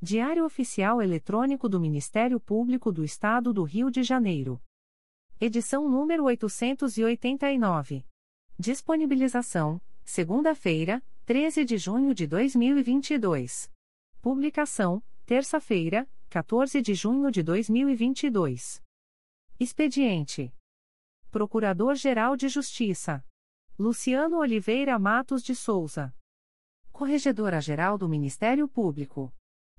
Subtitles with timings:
[0.00, 4.62] Diário Oficial Eletrônico do Ministério Público do Estado do Rio de Janeiro.
[5.40, 8.06] Edição número 889.
[8.56, 13.72] Disponibilização: segunda-feira, 13 de junho de 2022.
[14.22, 18.80] Publicação: terça-feira, 14 de junho de 2022.
[19.58, 20.54] Expediente:
[21.28, 23.24] Procurador-Geral de Justiça
[23.76, 26.14] Luciano Oliveira Matos de Souza.
[26.92, 29.32] Corregedora-Geral do Ministério Público.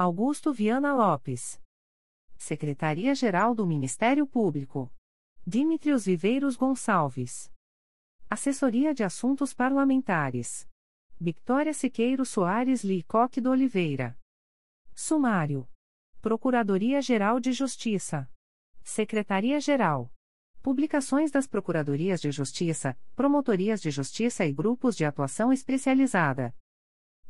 [0.00, 1.60] Augusto Viana Lopes.
[2.36, 4.94] Secretaria-Geral do Ministério Público.
[5.44, 7.52] Dimitrios Viveiros Gonçalves.
[8.30, 10.68] Assessoria de Assuntos Parlamentares.
[11.20, 14.16] Victoria Siqueiro Soares Licoque do Oliveira.
[14.94, 15.68] Sumário.
[16.20, 18.30] Procuradoria-Geral de Justiça.
[18.84, 20.14] Secretaria-Geral.
[20.62, 26.54] Publicações das Procuradorias de Justiça, Promotorias de Justiça e Grupos de Atuação Especializada.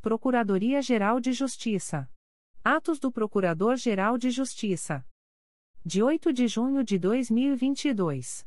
[0.03, 2.07] Procuradoria-Geral de Justiça.
[2.65, 5.05] Atos do Procurador-Geral de Justiça.
[5.85, 8.47] De 8 de junho de 2022.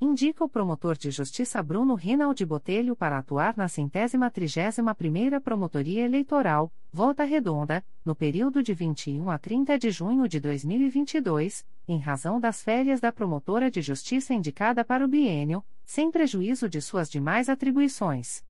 [0.00, 6.04] Indica o promotor de justiça Bruno Rinaldi Botelho para atuar na centésima trigésima primeira Promotoria
[6.04, 12.40] Eleitoral, Volta Redonda, no período de 21 a 30 de junho de 2022, em razão
[12.40, 17.48] das férias da promotora de justiça indicada para o biênio, sem prejuízo de suas demais
[17.48, 18.44] atribuições.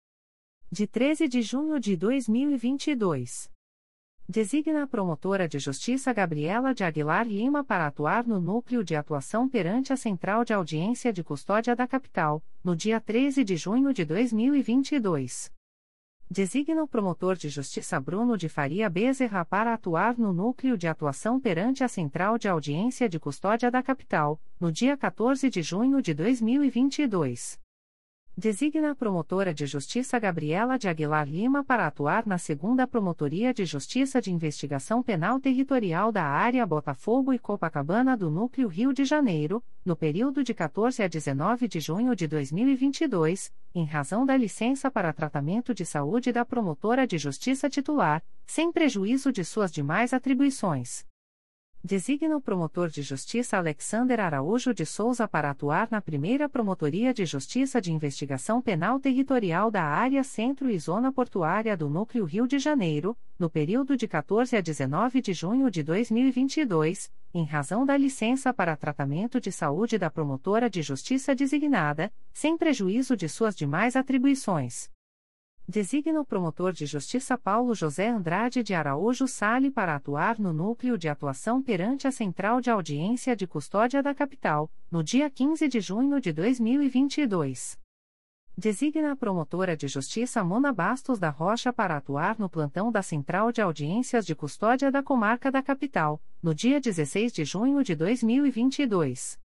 [0.71, 3.54] De 13 de junho de 2022.
[4.27, 9.47] Designa a promotora de justiça Gabriela de Aguilar Lima para atuar no núcleo de atuação
[9.47, 14.03] perante a Central de Audiência de Custódia da Capital, no dia 13 de junho de
[14.03, 15.53] 2022.
[16.31, 21.39] Designa o promotor de justiça Bruno de Faria Bezerra para atuar no núcleo de atuação
[21.39, 26.15] perante a Central de Audiência de Custódia da Capital, no dia 14 de junho de
[26.15, 27.63] 2022.
[28.37, 33.65] Designa a promotora de justiça Gabriela de Aguilar Lima para atuar na segunda Promotoria de
[33.65, 39.63] Justiça de Investigação Penal Territorial da Área Botafogo e Copacabana do Núcleo Rio de Janeiro,
[39.85, 45.13] no período de 14 a 19 de junho de 2022, em razão da licença para
[45.13, 51.07] tratamento de saúde da promotora de justiça titular, sem prejuízo de suas demais atribuições.
[51.87, 57.27] Designa o promotor de justiça Alexander Araújo de Souza para atuar na primeira Promotoria de
[57.27, 62.59] Justiça de Investigação Penal Territorial da Área Centro e Zona Portuária do Núcleo Rio de
[62.59, 68.55] Janeiro, no período de 14 a 19 de junho de 2022, em razão da licença
[68.55, 74.94] para tratamento de saúde da promotora de justiça designada, sem prejuízo de suas demais atribuições.
[75.67, 80.99] Designa o promotor de justiça Paulo José Andrade de Araújo Sale para atuar no núcleo
[80.99, 85.81] de atuação perante a Central de Audiência de Custódia da Capital, no dia 15 de
[85.81, 87.79] junho de 2022.
[88.57, 93.51] Designa a promotora de justiça Mona Bastos da Rocha para atuar no plantão da Central
[93.51, 99.43] de Audiências de Custódia da Comarca da Capital, no dia 16 de junho de 2022.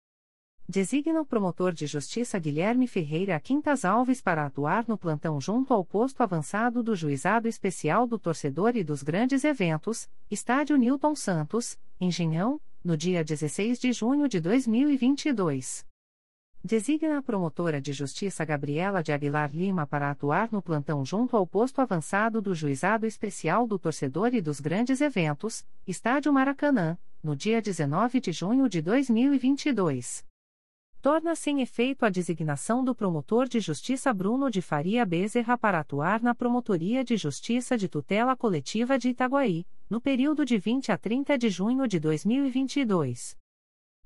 [0.69, 5.85] Designa o promotor de justiça Guilherme Ferreira Quintas Alves para atuar no plantão junto ao
[5.85, 12.61] posto avançado do Juizado Especial do Torcedor e dos Grandes Eventos, Estádio Newton Santos, Engenhão,
[12.83, 15.87] no dia 16 de junho de 2022.
[16.65, 21.47] Designa a promotora de justiça Gabriela de Aguilar Lima para atuar no plantão junto ao
[21.47, 27.63] posto avançado do Juizado Especial do Torcedor e dos Grandes Eventos, Estádio Maracanã, no dia
[27.63, 30.26] 19 de junho de 2022.
[31.07, 36.21] Torna-se em efeito a designação do promotor de justiça Bruno de Faria Bezerra para atuar
[36.21, 41.39] na Promotoria de Justiça de Tutela Coletiva de Itaguaí, no período de 20 a 30
[41.39, 43.37] de junho de 2022.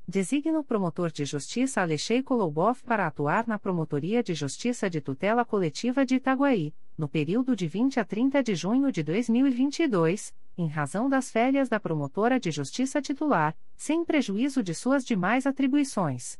[0.06, 5.42] Designa o promotor de justiça Alexei Koloboff para atuar na Promotoria de Justiça de Tutela
[5.42, 11.08] Coletiva de Itaguaí, no período de 20 a 30 de junho de 2022, em razão
[11.08, 16.38] das férias da promotora de justiça titular, sem prejuízo de suas demais atribuições.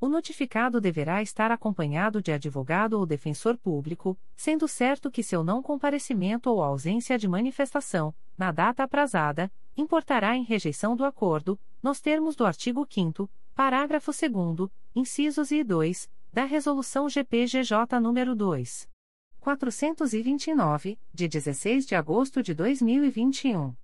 [0.00, 5.62] O notificado deverá estar acompanhado de advogado ou defensor público, sendo certo que seu não
[5.62, 12.36] comparecimento ou ausência de manifestação, na data aprazada, importará em rejeição do acordo, nos termos
[12.36, 18.88] do artigo 5 parágrafo 2 incisos e 2, da Resolução GPGJ nº 2.
[19.40, 23.74] 429, de 16 de agosto de 2021.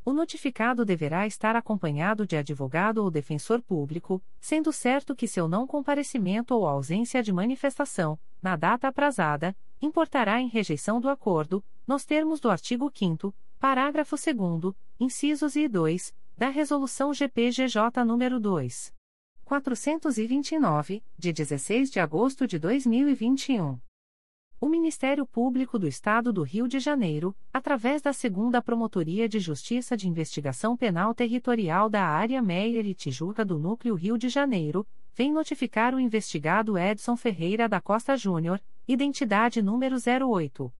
[0.06, 5.66] O notificado deverá estar acompanhado de advogado ou defensor público, sendo certo que seu não
[5.66, 12.40] comparecimento ou ausência de manifestação, na data aprazada, importará em rejeição do acordo, nos termos
[12.40, 18.94] do artigo 5 parágrafo 2 incisos e 2, da Resolução GPGJ nº 2.
[19.44, 23.78] 429, de 16 de agosto de 2021.
[24.60, 29.96] O Ministério Público do Estado do Rio de Janeiro, através da Segunda Promotoria de Justiça
[29.96, 35.32] de Investigação Penal Territorial da Área Meier e Tijuca do Núcleo Rio de Janeiro, vem
[35.32, 40.70] notificar o investigado Edson Ferreira da Costa Júnior, identidade número 08.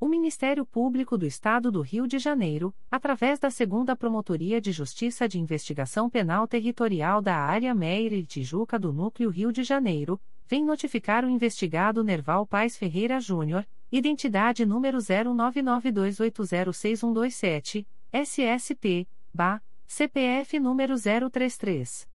[0.00, 5.28] O Ministério Público do Estado do Rio de Janeiro, através da Segunda Promotoria de Justiça
[5.28, 10.62] de Investigação Penal Territorial da Área Meire e Tijuca do Núcleo Rio de Janeiro, vem
[10.64, 22.13] notificar o investigado Nerval Pais Ferreira Júnior, identidade número 0992806127, SSP, BA, CPF número 033.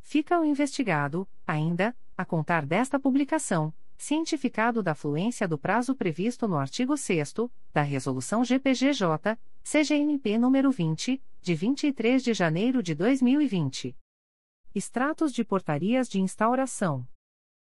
[0.00, 6.56] Fica o investigado, ainda, a contar desta publicação, cientificado da fluência do prazo previsto no
[6.56, 7.34] artigo 6
[7.72, 13.96] da Resolução GPGJ, CGNP nº 20, de 23 de janeiro de 2020.
[14.74, 17.06] Extratos de portarias de instauração.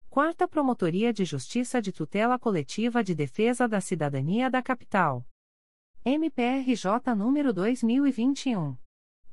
[0.09, 5.25] Quarta Promotoria de Justiça de Tutela Coletiva de Defesa da Cidadania da Capital.
[6.03, 8.75] MPRJ número 2021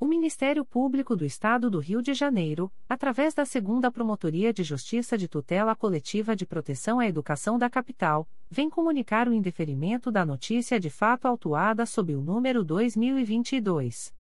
[0.00, 5.16] O Ministério Público do Estado do Rio de Janeiro, através da Segunda Promotoria de Justiça
[5.16, 10.80] de Tutela Coletiva de Proteção à Educação da Capital, vem comunicar o indeferimento da notícia
[10.80, 14.12] de fato autuada sob o número 2022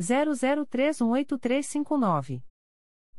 [0.00, 2.40] 00318359.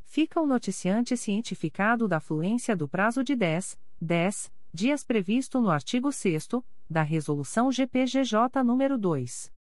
[0.03, 6.11] Fica o noticiante cientificado da fluência do prazo de 10, 10 dias previsto no artigo
[6.11, 6.47] 6
[6.89, 9.53] da Resolução GPGJ nº 2.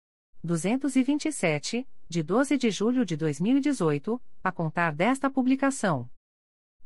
[0.42, 6.08] 227, de 12 de julho de 2018, a contar desta publicação.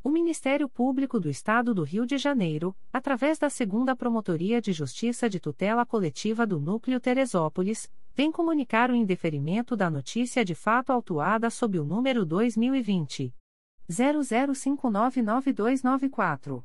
[0.03, 5.31] O Ministério Público do Estado do Rio de Janeiro, através da Segunda Promotoria de Justiça
[5.31, 11.49] de Tutela Coletiva do Núcleo Teresópolis, vem comunicar o indeferimento da notícia de fato autuada
[11.51, 13.33] sob o número 2020
[13.89, 16.65] 00599294.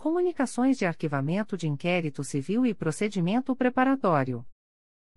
[0.00, 4.46] Comunicações de Arquivamento de Inquérito Civil e Procedimento Preparatório.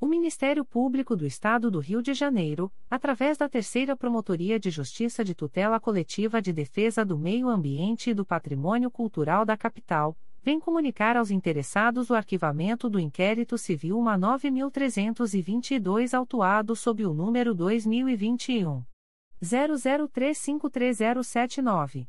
[0.00, 5.22] O Ministério Público do Estado do Rio de Janeiro, através da Terceira Promotoria de Justiça
[5.22, 10.58] de Tutela Coletiva de Defesa do Meio Ambiente e do Patrimônio Cultural da Capital, vem
[10.58, 18.82] comunicar aos interessados o arquivamento do inquérito civil MA 9322 autuado sob o número 2021
[19.42, 22.08] 00353079.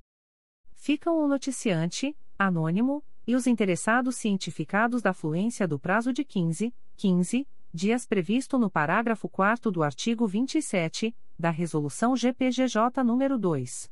[0.76, 7.44] Ficam o noticiante, anônimo, e os interessados cientificados da fluência do prazo de 15, 15
[7.74, 13.90] dias previsto no parágrafo 4 do artigo 27 da Resolução GPGJ nº 2.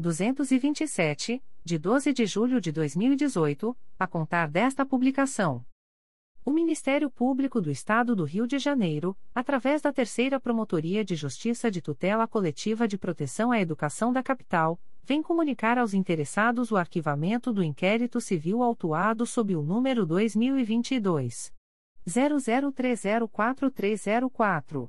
[0.00, 5.66] 227, de 12 de julho de 2018, a contar desta publicação.
[6.44, 11.68] O Ministério Público do Estado do Rio de Janeiro, através da Terceira Promotoria de Justiça
[11.68, 17.52] de Tutela Coletiva de Proteção à Educação da Capital, vem comunicar aos interessados o arquivamento
[17.52, 21.52] do inquérito civil autuado sob o número 2022
[22.06, 24.88] 00304304.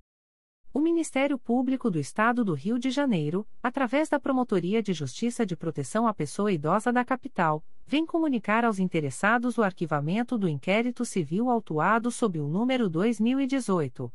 [0.73, 5.53] O Ministério Público do Estado do Rio de Janeiro, através da Promotoria de Justiça de
[5.53, 11.49] Proteção à Pessoa Idosa da Capital, vem comunicar aos interessados o arquivamento do inquérito civil
[11.49, 14.09] autuado sob o número 2018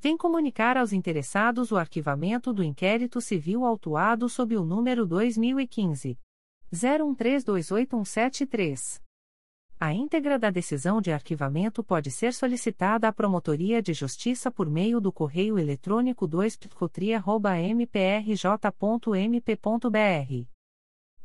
[0.00, 6.16] vem comunicar aos interessados o arquivamento do inquérito civil autuado sob o número 2015
[6.72, 9.02] 01328173.
[9.80, 15.00] A íntegra da decisão de arquivamento pode ser solicitada à Promotoria de Justiça por meio
[15.00, 16.58] do correio eletrônico 2
[17.76, 18.58] mprj.mp.br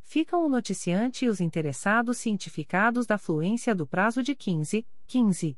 [0.04, 5.58] ficam o noticiante e os interessados cientificados da fluência do prazo de 15, 15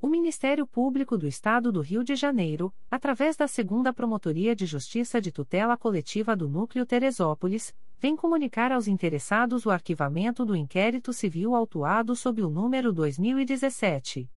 [0.00, 5.20] O Ministério Público do Estado do Rio de Janeiro, através da Segunda Promotoria de Justiça
[5.20, 11.52] de Tutela Coletiva do Núcleo Teresópolis, vem comunicar aos interessados o arquivamento do inquérito civil
[11.52, 14.30] autuado sob o número 2017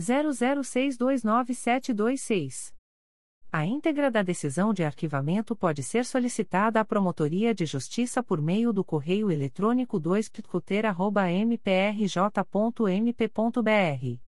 [0.00, 2.72] 00629726.
[3.52, 8.72] A íntegra da decisão de arquivamento pode ser solicitada à Promotoria de Justiça por meio
[8.72, 10.30] do correio eletrônico 2
[11.46, 14.31] mprj.mp.br